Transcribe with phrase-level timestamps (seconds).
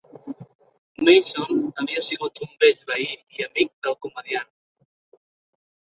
[1.09, 4.53] Mason havia sigut un vell veí i amic del comediant.